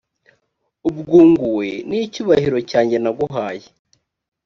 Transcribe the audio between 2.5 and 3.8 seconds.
cyanjye naguhaye